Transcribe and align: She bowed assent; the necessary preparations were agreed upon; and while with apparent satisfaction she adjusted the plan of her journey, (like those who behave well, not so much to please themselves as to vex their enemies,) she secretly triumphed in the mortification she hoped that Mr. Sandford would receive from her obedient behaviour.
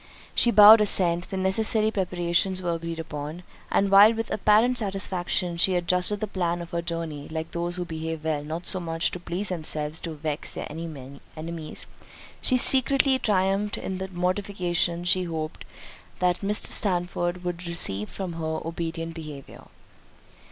She 0.33 0.49
bowed 0.49 0.81
assent; 0.81 1.29
the 1.29 1.37
necessary 1.37 1.91
preparations 1.91 2.59
were 2.59 2.73
agreed 2.73 2.97
upon; 2.97 3.43
and 3.71 3.91
while 3.91 4.15
with 4.15 4.31
apparent 4.31 4.79
satisfaction 4.79 5.57
she 5.57 5.75
adjusted 5.75 6.21
the 6.21 6.25
plan 6.25 6.59
of 6.59 6.71
her 6.71 6.81
journey, 6.81 7.27
(like 7.29 7.51
those 7.51 7.75
who 7.75 7.85
behave 7.85 8.23
well, 8.25 8.43
not 8.43 8.65
so 8.65 8.79
much 8.79 9.11
to 9.11 9.19
please 9.19 9.49
themselves 9.49 9.97
as 9.99 10.01
to 10.01 10.15
vex 10.15 10.49
their 10.49 10.65
enemies,) 10.71 11.85
she 12.41 12.57
secretly 12.57 13.19
triumphed 13.19 13.77
in 13.77 13.99
the 13.99 14.07
mortification 14.07 15.03
she 15.03 15.25
hoped 15.25 15.65
that 16.17 16.39
Mr. 16.39 16.69
Sandford 16.71 17.43
would 17.43 17.67
receive 17.67 18.09
from 18.09 18.33
her 18.33 18.59
obedient 18.65 19.13
behaviour. 19.13 19.65